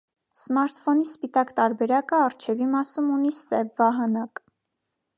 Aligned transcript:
Սմարթֆոնի 0.37 1.05
սպիտակ 1.09 1.53
տարբերակը 1.59 2.17
առջևի 2.23 2.71
մասում 2.75 3.15
ունի 3.19 3.37
սև 3.39 3.73
վահանակ։ 3.83 4.47